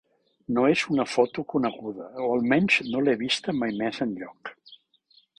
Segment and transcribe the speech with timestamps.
[0.53, 4.51] No és una foto coneguda, o almenys no l'he vista mai més enlloc.